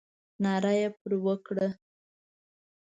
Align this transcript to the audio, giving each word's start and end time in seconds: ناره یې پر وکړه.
ناره 0.43 0.73
یې 0.79 0.87
پر 0.99 1.11
وکړه. 1.25 1.67